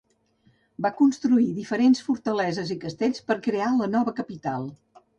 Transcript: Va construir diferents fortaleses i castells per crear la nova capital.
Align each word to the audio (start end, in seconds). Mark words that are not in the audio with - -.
Va 0.85 0.91
construir 1.01 1.45
diferents 1.59 2.03
fortaleses 2.09 2.75
i 2.79 2.81
castells 2.87 3.25
per 3.31 3.41
crear 3.49 3.73
la 3.85 3.93
nova 3.97 4.19
capital. 4.25 4.71